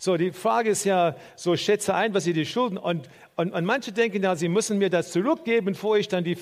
[0.03, 2.79] So, die Frage ist ja, so schätze ein, was sie dir schulden.
[2.79, 6.39] Und, und, und manche denken ja, sie müssen mir das zurückgeben, bevor ich dann die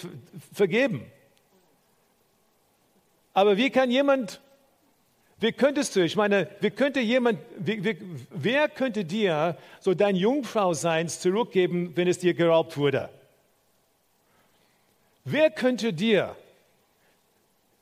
[0.55, 1.05] vergeben.
[3.35, 4.40] Aber wie kann jemand,
[5.40, 7.99] wie könntest du, ich meine, wie könnte jemand, wie, wie,
[8.31, 13.09] wer könnte dir so dein Jungfrauseins zurückgeben, wenn es dir geraubt wurde?
[15.25, 16.37] Wer könnte dir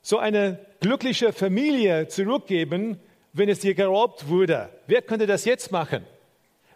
[0.01, 2.99] so eine glückliche Familie zurückgeben,
[3.37, 4.69] wenn es dir geraubt wurde?
[4.87, 6.05] Wer könnte das jetzt machen?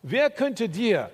[0.04, 1.12] Wer könnte dir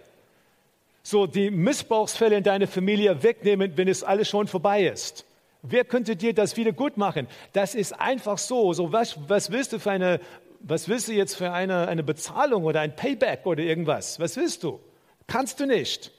[1.03, 5.25] so die Missbrauchsfälle in deiner Familie wegnehmen, wenn es alles schon vorbei ist?
[5.61, 7.27] Wer könnte dir das wieder gut machen?
[7.53, 8.73] Das ist einfach so.
[8.73, 10.19] So was, was willst du für eine,
[10.59, 14.19] was willst du jetzt für eine, eine Bezahlung oder ein Payback oder irgendwas?
[14.19, 14.79] Was willst du?
[15.27, 16.11] Kannst du nicht.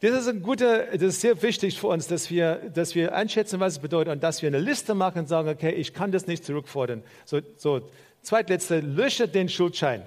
[0.00, 3.60] Das ist, ein guter, das ist sehr wichtig für uns, dass wir, dass wir einschätzen,
[3.60, 6.26] was es bedeutet und dass wir eine Liste machen und sagen, okay, ich kann das
[6.26, 7.02] nicht zurückfordern.
[7.24, 7.88] So, so
[8.20, 10.02] zweitletzte, lösche den Schuldschein.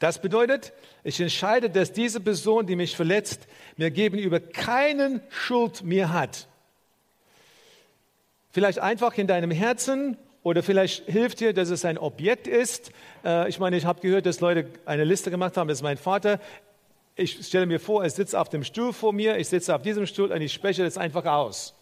[0.00, 0.72] Das bedeutet,
[1.04, 6.48] ich entscheide, dass diese Person, die mich verletzt, mir gegenüber keinen Schuld mehr hat.
[8.50, 12.90] Vielleicht einfach in deinem Herzen oder vielleicht hilft dir, dass es ein Objekt ist.
[13.24, 15.68] Äh, ich meine, ich habe gehört, dass Leute eine Liste gemacht haben.
[15.68, 16.40] Das ist mein Vater
[17.16, 20.06] ich stelle mir vor, er sitzt auf dem Stuhl vor mir, ich sitze auf diesem
[20.06, 21.74] Stuhl und ich spreche das einfach aus.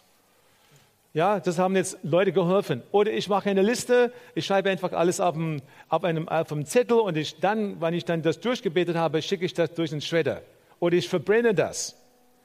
[1.15, 2.83] Ja, das haben jetzt Leute geholfen.
[2.91, 6.65] Oder ich mache eine Liste, ich schreibe einfach alles auf einem, auf einem, auf einem
[6.65, 10.01] Zettel und ich dann, wenn ich dann das durchgebetet habe, schicke ich das durch den
[10.01, 10.41] Schredder.
[10.81, 11.97] Oder ich verbrenne das.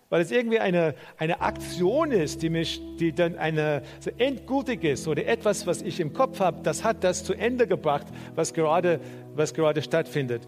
[0.09, 5.07] Weil es irgendwie eine, eine Aktion ist, die mich, die dann eine, so endgültig ist
[5.07, 9.01] oder etwas, was ich im Kopf habe, das hat das zu Ende gebracht, was gerade,
[9.35, 10.43] was gerade stattfindet.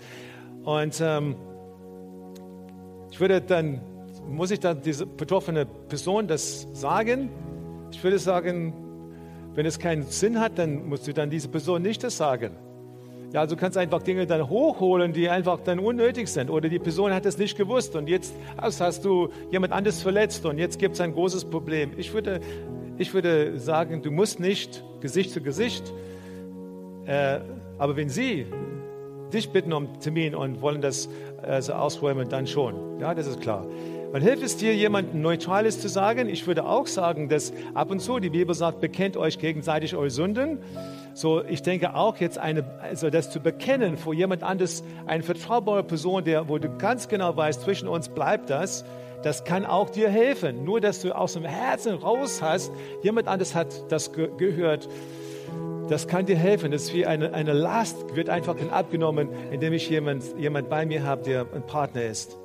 [0.64, 1.36] Und ähm,
[3.12, 3.82] ich würde dann,
[4.28, 7.30] muss ich dann diese betroffene Person das sagen?
[7.92, 8.74] Ich würde sagen,
[9.56, 12.56] wenn es keinen Sinn hat, dann musst du dann diese Person nicht das sagen.
[13.34, 16.50] Ja, also du kannst einfach Dinge dann hochholen, die einfach dann unnötig sind.
[16.50, 20.58] Oder die Person hat es nicht gewusst und jetzt hast du jemand anderes verletzt und
[20.58, 21.92] jetzt gibt es ein großes Problem.
[21.98, 22.40] Ich würde,
[22.98, 25.94] ich würde sagen, du musst nicht Gesicht zu Gesicht,
[27.06, 27.40] äh,
[27.78, 28.48] aber wenn sie
[29.32, 31.08] dich bitten um Termin und wollen das
[31.44, 33.00] äh, so ausräumen, dann schon.
[33.00, 33.66] Ja, das ist klar.
[34.12, 36.30] Und hilft es dir, jemandem Neutrales zu sagen?
[36.30, 40.10] Ich würde auch sagen, dass ab und zu die Bibel sagt, bekennt euch gegenseitig eure
[40.10, 40.60] Sünden.
[41.14, 45.84] So, ich denke auch jetzt eine, also das zu bekennen vor jemand anderes, eine vertraubare
[45.84, 48.84] Person, der, wo du ganz genau weißt, zwischen uns bleibt das,
[49.22, 50.64] das kann auch dir helfen.
[50.64, 52.72] Nur, dass du aus dem Herzen raus hast,
[53.04, 54.88] jemand anderes hat das ge gehört
[55.90, 56.72] das kann dir helfen.
[56.72, 61.04] Das ist wie eine, eine Last, wird einfach abgenommen, indem ich jemand, jemand bei mir
[61.04, 62.38] habe, der ein Partner ist.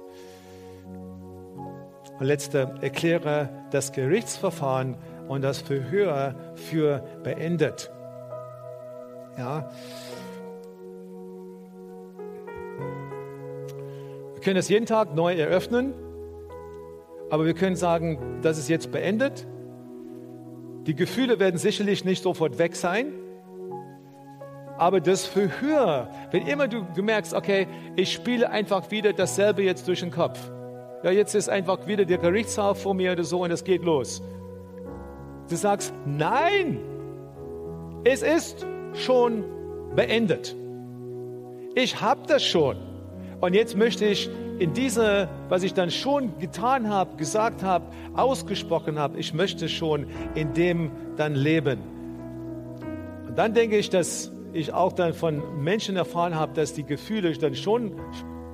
[2.19, 4.97] Und letzte, erkläre das Gerichtsverfahren
[5.29, 7.91] und das Verhör für beendet.
[9.37, 9.71] Ja.
[14.33, 15.93] Wir können es jeden Tag neu eröffnen,
[17.31, 19.47] aber wir können sagen, das ist jetzt beendet.
[20.87, 23.15] Die Gefühle werden sicherlich nicht sofort weg sein,
[24.77, 29.87] aber das Verhör, wenn immer du, du merkst, okay, ich spiele einfach wieder dasselbe jetzt
[29.89, 30.39] durch den Kopf.
[31.03, 34.23] Ja, jetzt ist einfach wieder der Gerichtssaal vor mir oder so und es geht los.
[35.49, 36.79] Du sagst, nein,
[38.05, 39.45] es ist schon
[39.95, 40.57] beendet.
[41.75, 42.77] Ich habe das schon.
[43.41, 47.85] Und jetzt möchte ich in diese, was ich dann schon getan habe, gesagt habe,
[48.15, 51.81] ausgesprochen habe, ich möchte schon in dem dann leben.
[53.27, 57.33] Und dann denke ich, dass ich auch dann von Menschen erfahren habe, dass die Gefühle
[57.33, 57.93] dann schon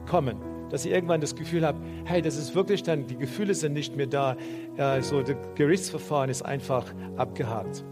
[0.08, 0.38] kommen,
[0.70, 3.96] dass ich irgendwann das Gefühl habe, hey, das ist wirklich dann, die Gefühle sind nicht
[3.96, 4.36] mehr da,
[4.76, 6.86] äh, so das Gerichtsverfahren ist einfach
[7.16, 7.84] abgehakt.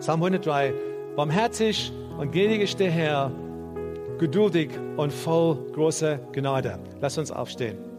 [0.00, 0.74] Psalm 103,
[1.16, 3.32] barmherzig und gnädig ist der Herr,
[4.18, 6.78] geduldig und voll großer Gnade.
[7.00, 7.93] Lass uns aufstehen.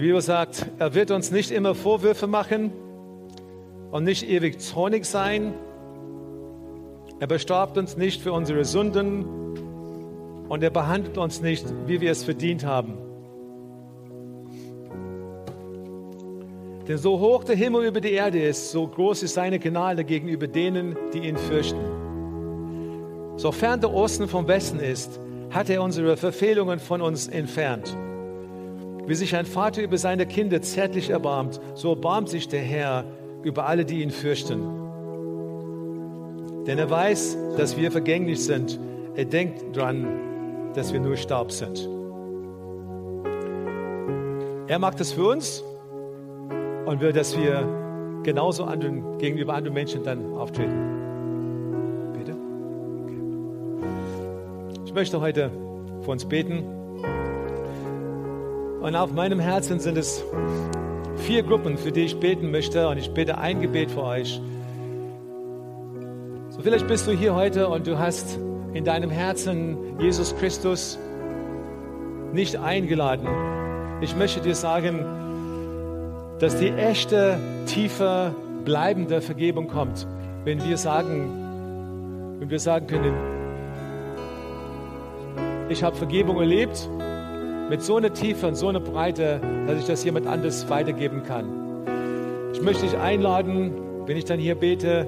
[0.00, 2.72] Die Bibel sagt, er wird uns nicht immer Vorwürfe machen
[3.90, 5.52] und nicht ewig zornig sein.
[7.18, 9.26] Er bestraft uns nicht für unsere Sünden
[10.48, 12.94] und er behandelt uns nicht, wie wir es verdient haben.
[16.88, 20.46] Denn so hoch der Himmel über die Erde ist, so groß ist seine Gnade gegenüber
[20.46, 21.84] denen, die ihn fürchten.
[23.36, 25.20] Sofern der Osten vom Westen ist,
[25.50, 27.94] hat er unsere Verfehlungen von uns entfernt.
[29.06, 33.04] Wie sich ein Vater über seine Kinder zärtlich erbarmt, so erbarmt sich der Herr
[33.42, 34.62] über alle, die ihn fürchten.
[36.66, 38.78] Denn er weiß, dass wir vergänglich sind.
[39.16, 40.06] Er denkt daran,
[40.74, 41.88] dass wir nur Staub sind.
[44.68, 45.64] Er macht es für uns
[46.86, 52.12] und will, dass wir genauso anderen, gegenüber anderen Menschen dann auftreten.
[52.16, 52.36] Bitte?
[53.04, 53.20] Okay.
[54.84, 55.50] Ich möchte heute
[56.02, 56.79] für uns beten.
[58.80, 60.24] Und auf meinem Herzen sind es
[61.16, 62.88] vier Gruppen, für die ich beten möchte.
[62.88, 64.40] Und ich bete ein Gebet für euch.
[66.48, 68.38] So vielleicht bist du hier heute und du hast
[68.72, 70.98] in deinem Herzen Jesus Christus
[72.32, 73.28] nicht eingeladen.
[74.00, 75.04] Ich möchte dir sagen,
[76.38, 80.06] dass die echte, tiefe, bleibende Vergebung kommt,
[80.44, 83.14] wenn wir sagen, wenn wir sagen können,
[85.68, 86.88] ich habe Vergebung erlebt
[87.70, 91.46] mit so einer Tiefe und so einer Breite, dass ich das jemand anderes weitergeben kann.
[92.52, 93.72] Ich möchte dich einladen,
[94.06, 95.06] wenn ich dann hier bete,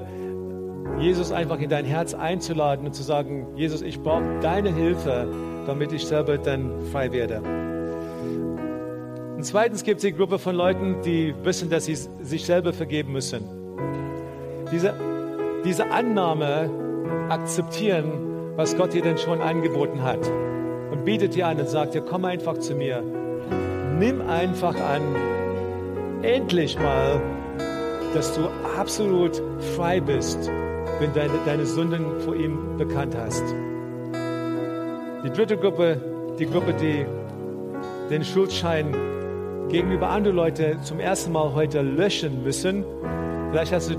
[0.97, 5.27] Jesus einfach in dein Herz einzuladen und zu sagen, Jesus, ich brauche deine Hilfe,
[5.67, 7.41] damit ich selber dann frei werde.
[9.35, 13.11] Und zweitens gibt es die Gruppe von Leuten, die wissen, dass sie sich selber vergeben
[13.11, 13.43] müssen.
[14.71, 14.93] Diese,
[15.65, 16.69] diese Annahme
[17.27, 20.31] akzeptieren, was Gott dir denn schon angeboten hat.
[20.93, 23.01] Und bietet dir an und sagt dir, komm einfach zu mir.
[23.97, 25.01] Nimm einfach an,
[26.21, 27.19] endlich mal,
[28.13, 28.41] dass du
[28.77, 29.41] absolut
[29.75, 30.51] frei bist,
[30.99, 33.43] wenn deine, deine Sünden vor ihm bekannt hast.
[35.23, 35.99] Die dritte Gruppe,
[36.37, 37.07] die Gruppe, die
[38.11, 38.95] den Schuldschein
[39.69, 42.85] gegenüber anderen Leuten zum ersten Mal heute löschen müssen.
[43.49, 43.95] Vielleicht hast du,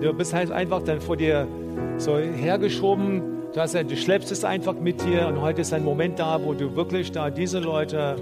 [0.00, 1.48] du bist halt einfach dann vor dir
[1.96, 3.37] so hergeschoben.
[3.58, 6.54] Du, hast, du schleppst es einfach mit dir und heute ist ein Moment da, wo
[6.54, 8.14] du wirklich da diese Leute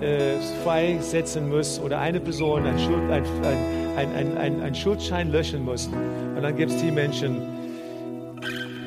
[0.00, 3.24] äh, freisetzen musst oder eine Person einen, Schuld, ein,
[3.96, 5.86] ein, ein, ein, Schuldschein löschen muss.
[5.86, 7.40] Und dann gibt es die Menschen,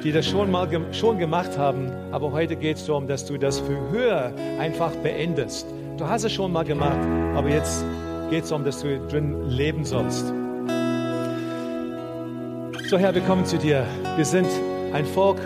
[0.03, 3.61] die das schon mal schon gemacht haben, aber heute geht es darum, dass du das
[3.61, 5.67] für höher einfach beendest.
[5.97, 6.99] Du hast es schon mal gemacht,
[7.33, 7.85] aber jetzt
[8.29, 10.33] geht es darum, dass du drin leben sollst.
[12.89, 13.85] So, Herr, wir kommen zu dir.
[14.17, 14.49] Wir sind
[14.91, 15.39] ein Volk,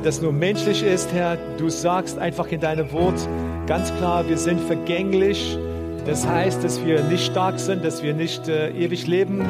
[0.00, 1.36] das nur menschlich ist, Herr.
[1.58, 3.28] Du sagst einfach in deinem Wort
[3.66, 5.58] ganz klar, wir sind vergänglich.
[6.06, 9.40] Das heißt, dass wir nicht stark sind, dass wir nicht äh, ewig leben.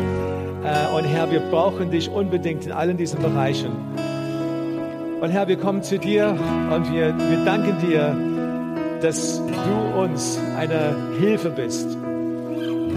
[0.64, 3.70] Äh, und Herr, wir brauchen dich unbedingt in allen diesen Bereichen.
[5.20, 6.36] Und Herr, wir kommen zu dir
[6.74, 8.16] und wir, wir danken dir,
[9.00, 11.96] dass du uns eine Hilfe bist.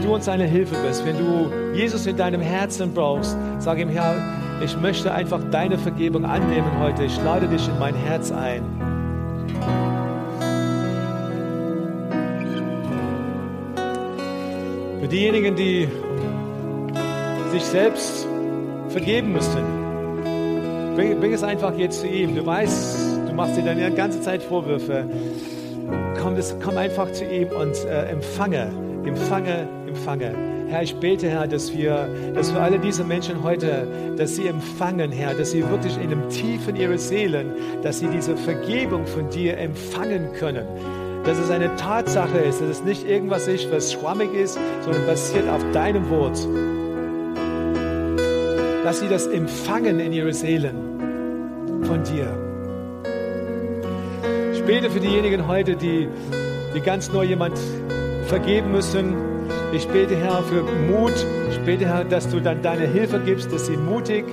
[0.02, 1.06] Du uns eine Hilfe bist.
[1.06, 4.16] Wenn du Jesus in deinem Herzen brauchst, sag ihm, Herr,
[4.64, 7.04] ich möchte einfach deine Vergebung annehmen heute.
[7.04, 8.64] Ich lade dich in mein Herz ein.
[15.02, 15.88] Für diejenigen, die
[17.52, 18.28] sich selbst
[18.90, 19.64] vergeben müssen,
[20.96, 22.36] bring, bring es einfach jetzt zu ihm.
[22.36, 25.06] Du weißt, du machst dir die ganze Zeit Vorwürfe
[26.26, 28.72] komm, das, komm einfach zu ihm und äh, empfange,
[29.06, 30.55] empfange, empfange.
[30.68, 33.88] Herr, ich bete, Herr, dass wir, dass für alle diese Menschen heute,
[34.18, 37.52] dass sie empfangen, Herr, dass sie wirklich in dem Tiefen ihrer Seelen,
[37.84, 40.66] dass sie diese Vergebung von dir empfangen können.
[41.24, 45.50] Dass es eine Tatsache ist, dass es nicht irgendwas ist, was schwammig ist, sondern basiert
[45.50, 46.38] auf deinem Wort.
[48.84, 50.76] Dass sie das empfangen in ihre Seelen
[51.84, 52.46] von dir
[54.66, 56.08] bete für diejenigen heute, die,
[56.74, 57.60] die ganz neu jemand
[58.28, 59.35] vergeben müssen.
[59.74, 61.14] Ich bete, Herr, für Mut.
[61.50, 64.26] Ich bete, Herr, dass du dann deine Hilfe gibst, dass sie mutig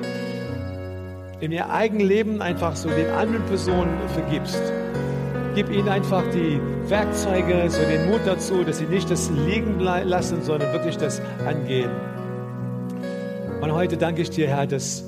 [1.41, 4.61] in ihr eigenes Leben einfach so den anderen Personen vergibst.
[5.55, 10.43] Gib ihnen einfach die Werkzeuge, so den Mut dazu, dass sie nicht das liegen lassen,
[10.43, 11.91] sondern wirklich das angehen.
[13.61, 15.05] Und heute danke ich dir, Herr, dass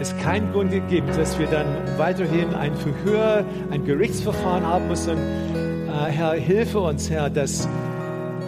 [0.00, 1.66] es keinen Grund gibt, dass wir dann
[1.96, 5.16] weiterhin ein Verhör, ein Gerichtsverfahren haben müssen.
[5.16, 7.68] Äh, Herr, hilfe uns, Herr, dass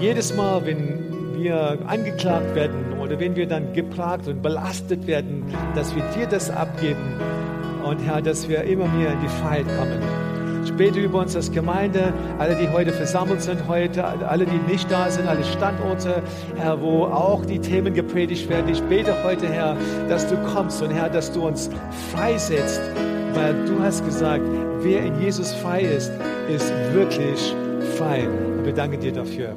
[0.00, 1.11] jedes Mal, wenn
[1.42, 6.50] wir angeklagt werden oder wenn wir dann geplagt und belastet werden, dass wir dir das
[6.50, 7.16] abgeben
[7.84, 10.00] und Herr, dass wir immer mehr in die Freiheit kommen.
[10.64, 14.90] Ich bete über uns als Gemeinde, alle, die heute versammelt sind, heute, alle, die nicht
[14.90, 16.22] da sind, alle Standorte,
[16.56, 18.68] Herr, wo auch die Themen gepredigt werden.
[18.70, 19.76] Ich bete heute, Herr,
[20.08, 21.68] dass du kommst und Herr, dass du uns
[22.12, 22.80] freisetzt,
[23.34, 24.44] weil du hast gesagt,
[24.82, 26.12] wer in Jesus frei ist,
[26.48, 27.54] ist wirklich
[27.98, 28.28] frei.
[28.28, 29.56] Und wir danken dir dafür.